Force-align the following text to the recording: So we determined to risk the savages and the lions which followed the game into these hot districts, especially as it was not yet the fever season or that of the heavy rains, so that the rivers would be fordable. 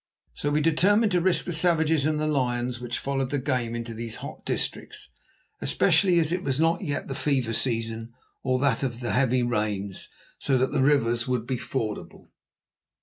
So 0.33 0.49
we 0.49 0.61
determined 0.61 1.11
to 1.11 1.21
risk 1.21 1.45
the 1.45 1.53
savages 1.53 2.07
and 2.07 2.19
the 2.19 2.25
lions 2.25 2.79
which 2.81 2.97
followed 2.97 3.29
the 3.29 3.37
game 3.37 3.75
into 3.75 3.93
these 3.93 4.15
hot 4.15 4.43
districts, 4.47 5.09
especially 5.61 6.17
as 6.17 6.31
it 6.31 6.43
was 6.43 6.59
not 6.59 6.81
yet 6.81 7.07
the 7.07 7.13
fever 7.13 7.53
season 7.53 8.11
or 8.41 8.57
that 8.57 8.81
of 8.81 8.99
the 8.99 9.11
heavy 9.11 9.43
rains, 9.43 10.09
so 10.39 10.57
that 10.57 10.71
the 10.71 10.81
rivers 10.81 11.27
would 11.27 11.45
be 11.45 11.57
fordable. 11.59 12.29